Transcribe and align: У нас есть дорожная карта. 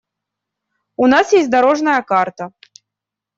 У 0.97 1.09
нас 1.13 1.31
есть 1.35 1.51
дорожная 1.51 2.01
карта. 2.01 2.49